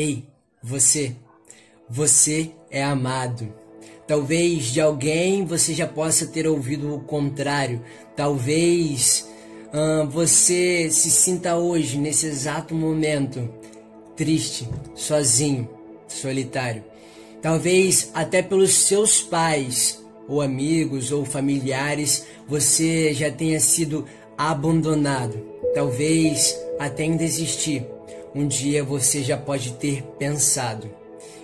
[0.00, 0.22] Ei,
[0.62, 1.16] você,
[1.90, 3.52] você é amado.
[4.06, 7.82] Talvez de alguém você já possa ter ouvido o contrário.
[8.14, 9.28] Talvez
[9.74, 13.52] hum, você se sinta hoje, nesse exato momento,
[14.14, 15.68] triste, sozinho,
[16.06, 16.84] solitário.
[17.42, 24.04] Talvez até pelos seus pais, ou amigos, ou familiares, você já tenha sido
[24.36, 25.44] abandonado.
[25.74, 27.97] Talvez até em desistir.
[28.34, 30.88] Um dia você já pode ter pensado.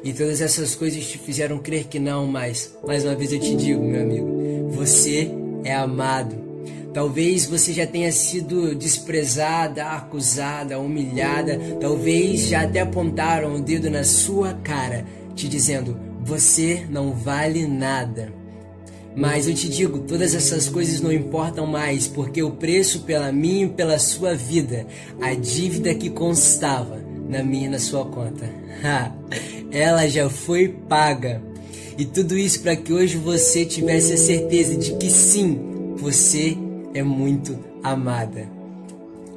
[0.03, 3.57] E todas essas coisas te fizeram crer que não, mas mais uma vez eu te
[3.57, 5.31] digo, meu amigo, você
[5.65, 6.45] é amado.
[6.93, 14.05] Talvez você já tenha sido desprezada, acusada, humilhada, talvez já até apontaram o dedo na
[14.05, 18.44] sua cara, te dizendo: você não vale nada.
[19.17, 23.67] Mas eu te digo, todas essas coisas não importam mais, porque o preço pela minha
[23.67, 24.87] e pela sua vida,
[25.21, 28.49] a dívida que constava na minha e na sua conta,
[29.71, 31.41] ela já foi paga.
[31.97, 36.57] E tudo isso para que hoje você tivesse a certeza de que sim, você
[36.93, 38.49] é muito amada.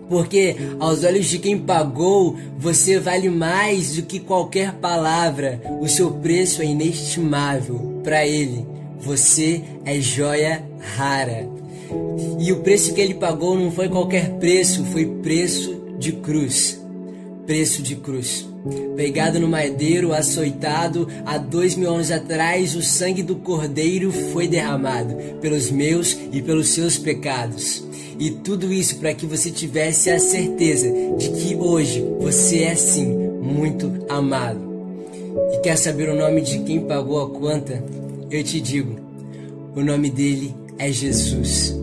[0.09, 5.61] Porque aos olhos de quem pagou, você vale mais do que qualquer palavra.
[5.81, 8.65] O seu preço é inestimável para ele.
[8.99, 10.63] Você é joia
[10.95, 11.47] rara.
[12.39, 16.79] E o preço que ele pagou não foi qualquer preço, foi preço de cruz.
[17.45, 18.47] Preço de cruz.
[18.95, 25.15] Pegado no madeiro, açoitado, há dois mil anos atrás, o sangue do Cordeiro foi derramado
[25.39, 27.85] pelos meus e pelos seus pecados.
[28.19, 33.05] E tudo isso para que você tivesse a certeza de que hoje você é sim
[33.05, 34.59] muito amado.
[35.53, 37.83] E quer saber o nome de quem pagou a conta?
[38.29, 38.95] Eu te digo,
[39.75, 41.75] o nome dele é Jesus.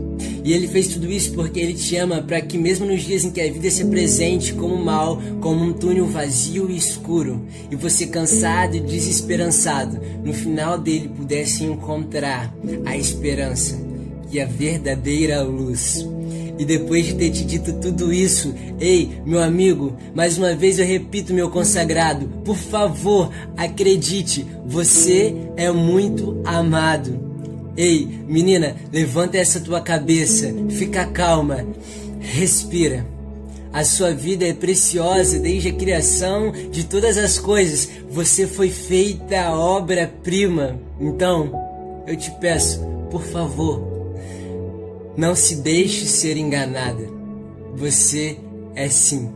[0.45, 3.31] E ele fez tudo isso porque ele te ama para que mesmo nos dias em
[3.31, 8.07] que a vida se apresente como mal, como um túnel vazio e escuro, e você
[8.07, 13.84] cansado e desesperançado, no final dele pudesse encontrar a esperança
[14.35, 16.07] e a verdadeira luz.
[16.59, 20.87] E depois de ter te dito tudo isso, ei, meu amigo, mais uma vez eu
[20.87, 27.19] repito, meu consagrado, por favor, acredite, você é muito amado.
[27.77, 31.65] Ei, menina, levanta essa tua cabeça, fica calma,
[32.21, 33.07] respira.
[33.73, 37.89] A sua vida é preciosa desde a criação de todas as coisas.
[38.09, 40.79] Você foi feita obra-prima.
[41.01, 41.51] Então,
[42.07, 42.81] eu te peço,
[43.11, 43.94] por favor,
[45.17, 47.09] não se deixe ser enganada.
[47.77, 48.39] Você
[48.75, 49.31] é sim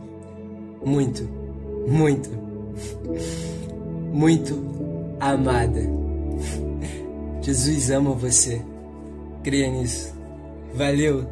[0.85, 1.27] muito,
[1.87, 2.29] muito,
[4.11, 5.81] muito amada.
[7.41, 8.61] Jesus ama você.
[9.43, 10.13] Creia nisso.
[10.73, 11.25] Valeu.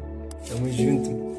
[0.48, 1.37] Tamo junto.